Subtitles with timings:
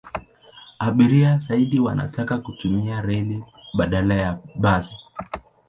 [0.79, 4.95] Abiria zaidi wanataka kutumia reli badala ya basi.